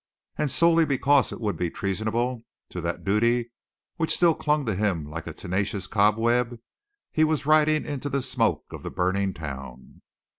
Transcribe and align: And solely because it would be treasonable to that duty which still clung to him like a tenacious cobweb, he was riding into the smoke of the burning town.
And 0.35 0.49
solely 0.49 0.83
because 0.83 1.31
it 1.31 1.39
would 1.39 1.57
be 1.57 1.69
treasonable 1.69 2.41
to 2.69 2.81
that 2.81 3.03
duty 3.03 3.51
which 3.97 4.15
still 4.15 4.33
clung 4.33 4.65
to 4.65 4.73
him 4.73 5.05
like 5.07 5.27
a 5.27 5.33
tenacious 5.33 5.85
cobweb, 5.85 6.59
he 7.11 7.23
was 7.23 7.45
riding 7.45 7.85
into 7.85 8.09
the 8.09 8.23
smoke 8.23 8.63
of 8.71 8.81
the 8.81 8.89
burning 8.89 9.31
town. 9.35 10.01